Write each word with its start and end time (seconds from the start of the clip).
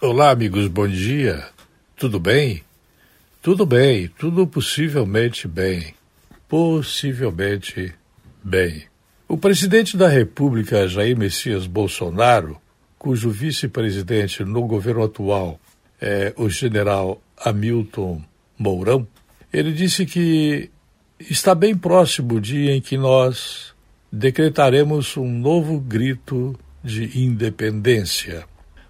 Olá, 0.00 0.30
amigos, 0.30 0.68
bom 0.68 0.86
dia. 0.86 1.44
Tudo 1.96 2.20
bem? 2.20 2.62
Tudo 3.42 3.66
bem, 3.66 4.06
tudo 4.16 4.46
possivelmente 4.46 5.48
bem. 5.48 5.92
Possivelmente 6.48 7.92
bem. 8.40 8.84
O 9.26 9.36
presidente 9.36 9.96
da 9.96 10.06
República, 10.06 10.86
Jair 10.86 11.18
Messias 11.18 11.66
Bolsonaro, 11.66 12.60
cujo 12.96 13.28
vice-presidente 13.30 14.44
no 14.44 14.68
governo 14.68 15.02
atual 15.02 15.58
é 16.00 16.32
o 16.36 16.48
general 16.48 17.20
Hamilton 17.36 18.22
Mourão, 18.56 19.04
ele 19.52 19.72
disse 19.72 20.06
que 20.06 20.70
está 21.18 21.56
bem 21.56 21.76
próximo 21.76 22.34
o 22.34 22.40
dia 22.40 22.72
em 22.72 22.80
que 22.80 22.96
nós 22.96 23.74
decretaremos 24.12 25.16
um 25.16 25.28
novo 25.28 25.80
grito 25.80 26.56
de 26.84 27.20
independência. 27.20 28.46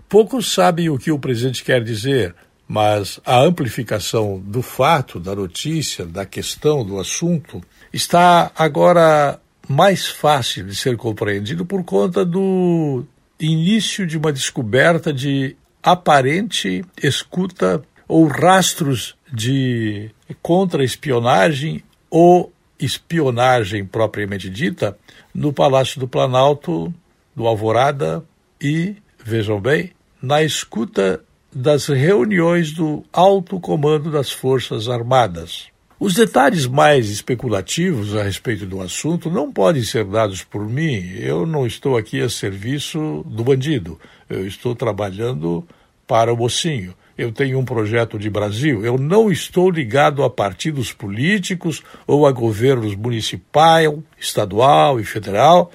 Poucos 0.08 0.54
sabem 0.54 0.88
o 0.88 0.96
que 0.96 1.12
o 1.12 1.18
presidente 1.18 1.62
quer 1.62 1.84
dizer, 1.84 2.34
mas 2.66 3.20
a 3.26 3.40
amplificação 3.40 4.38
do 4.42 4.62
fato, 4.62 5.20
da 5.20 5.34
notícia, 5.34 6.06
da 6.06 6.24
questão, 6.24 6.82
do 6.82 6.98
assunto, 6.98 7.62
está 7.92 8.50
agora 8.56 9.38
mais 9.68 10.06
fácil 10.08 10.64
de 10.64 10.74
ser 10.74 10.96
compreendido 10.96 11.66
por 11.66 11.84
conta 11.84 12.24
do 12.24 13.04
início 13.38 14.06
de 14.06 14.16
uma 14.16 14.32
descoberta 14.32 15.12
de 15.12 15.54
aparente 15.82 16.82
escuta 17.02 17.82
ou 18.08 18.26
rastros 18.26 19.14
de 19.30 20.10
contra-espionagem 20.40 21.82
ou 22.10 22.50
espionagem 22.80 23.84
propriamente 23.84 24.48
dita 24.48 24.96
no 25.34 25.52
Palácio 25.52 26.00
do 26.00 26.08
Planalto, 26.08 26.92
do 27.36 27.46
Alvorada 27.46 28.24
e, 28.58 28.96
vejam 29.22 29.60
bem, 29.60 29.92
na 30.20 30.42
escuta 30.42 31.22
das 31.52 31.86
reuniões 31.86 32.72
do 32.72 33.04
alto 33.12 33.58
comando 33.58 34.10
das 34.10 34.30
Forças 34.30 34.88
Armadas. 34.88 35.66
Os 36.00 36.14
detalhes 36.14 36.66
mais 36.66 37.10
especulativos 37.10 38.14
a 38.14 38.22
respeito 38.22 38.64
do 38.64 38.80
assunto 38.80 39.28
não 39.28 39.52
podem 39.52 39.82
ser 39.82 40.04
dados 40.04 40.44
por 40.44 40.64
mim. 40.64 41.10
Eu 41.16 41.44
não 41.44 41.66
estou 41.66 41.96
aqui 41.96 42.20
a 42.20 42.28
serviço 42.28 43.24
do 43.26 43.42
bandido. 43.42 43.98
Eu 44.30 44.46
estou 44.46 44.76
trabalhando 44.76 45.66
para 46.06 46.32
o 46.32 46.36
mocinho. 46.36 46.94
Eu 47.16 47.32
tenho 47.32 47.58
um 47.58 47.64
projeto 47.64 48.16
de 48.16 48.30
Brasil. 48.30 48.84
Eu 48.84 48.96
não 48.96 49.28
estou 49.28 49.68
ligado 49.68 50.22
a 50.22 50.30
partidos 50.30 50.92
políticos 50.92 51.82
ou 52.06 52.28
a 52.28 52.30
governos 52.30 52.94
municipal, 52.94 54.00
estadual 54.16 55.00
e 55.00 55.04
federal. 55.04 55.72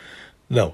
Não. 0.50 0.74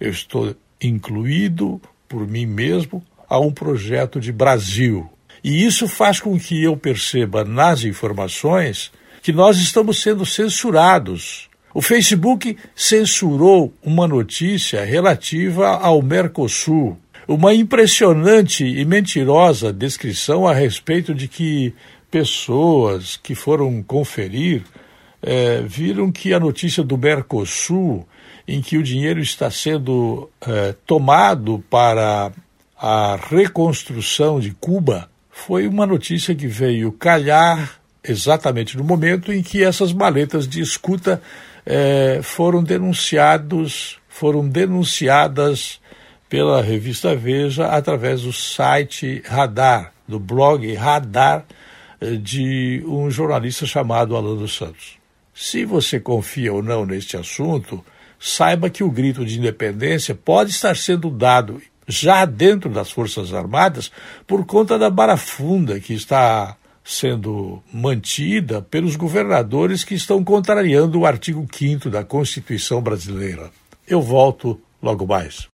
Eu 0.00 0.10
estou 0.10 0.56
incluído 0.82 1.80
por 2.08 2.26
mim 2.26 2.46
mesmo 2.46 3.02
a 3.28 3.38
um 3.38 3.52
projeto 3.52 4.18
de 4.18 4.32
Brasil. 4.32 5.08
E 5.44 5.64
isso 5.64 5.86
faz 5.86 6.18
com 6.18 6.38
que 6.38 6.62
eu 6.62 6.76
perceba 6.76 7.44
nas 7.44 7.84
informações 7.84 8.90
que 9.22 9.32
nós 9.32 9.58
estamos 9.58 10.00
sendo 10.00 10.24
censurados. 10.24 11.48
O 11.74 11.82
Facebook 11.82 12.56
censurou 12.74 13.72
uma 13.82 14.08
notícia 14.08 14.84
relativa 14.84 15.68
ao 15.76 16.02
Mercosul, 16.02 16.98
uma 17.26 17.52
impressionante 17.52 18.64
e 18.64 18.84
mentirosa 18.84 19.72
descrição 19.72 20.46
a 20.46 20.54
respeito 20.54 21.14
de 21.14 21.28
que 21.28 21.74
pessoas 22.10 23.18
que 23.22 23.34
foram 23.34 23.82
conferir 23.82 24.62
é, 25.22 25.60
viram 25.62 26.10
que 26.12 26.32
a 26.32 26.40
notícia 26.40 26.82
do 26.82 26.96
Mercosul, 26.96 28.06
em 28.46 28.60
que 28.60 28.78
o 28.78 28.82
dinheiro 28.82 29.20
está 29.20 29.50
sendo 29.50 30.30
é, 30.40 30.74
tomado 30.86 31.62
para 31.70 32.32
a 32.76 33.18
reconstrução 33.28 34.38
de 34.38 34.52
Cuba, 34.52 35.10
foi 35.30 35.66
uma 35.66 35.86
notícia 35.86 36.34
que 36.34 36.46
veio 36.46 36.92
calhar 36.92 37.78
exatamente 38.02 38.76
no 38.76 38.84
momento 38.84 39.32
em 39.32 39.42
que 39.42 39.62
essas 39.62 39.92
maletas 39.92 40.48
de 40.48 40.60
escuta 40.60 41.20
eh, 41.66 42.20
foram 42.22 42.62
denunciados, 42.62 43.98
foram 44.08 44.48
denunciadas 44.48 45.80
pela 46.28 46.62
revista 46.62 47.14
Veja 47.14 47.66
através 47.66 48.22
do 48.22 48.32
site 48.32 49.22
Radar, 49.26 49.92
do 50.06 50.18
blog 50.18 50.72
Radar 50.74 51.44
de 52.22 52.82
um 52.86 53.10
jornalista 53.10 53.66
chamado 53.66 54.16
Alan 54.16 54.36
dos 54.36 54.56
Santos. 54.56 54.98
Se 55.40 55.64
você 55.64 56.00
confia 56.00 56.52
ou 56.52 56.64
não 56.64 56.84
neste 56.84 57.16
assunto, 57.16 57.84
saiba 58.18 58.68
que 58.68 58.82
o 58.82 58.90
grito 58.90 59.24
de 59.24 59.38
independência 59.38 60.12
pode 60.12 60.50
estar 60.50 60.76
sendo 60.76 61.08
dado 61.10 61.62
já 61.86 62.24
dentro 62.24 62.68
das 62.68 62.90
Forças 62.90 63.32
Armadas 63.32 63.88
por 64.26 64.44
conta 64.44 64.76
da 64.76 64.90
barafunda 64.90 65.78
que 65.78 65.94
está 65.94 66.56
sendo 66.82 67.62
mantida 67.72 68.62
pelos 68.62 68.96
governadores 68.96 69.84
que 69.84 69.94
estão 69.94 70.24
contrariando 70.24 70.98
o 70.98 71.06
artigo 71.06 71.46
5 71.48 71.88
da 71.88 72.02
Constituição 72.02 72.82
brasileira. 72.82 73.52
Eu 73.86 74.02
volto 74.02 74.60
logo 74.82 75.06
mais. 75.06 75.46